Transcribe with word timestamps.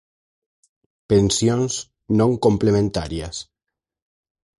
Pensións 1.11 1.73
non 2.19 2.31
complementarias. 2.45 3.35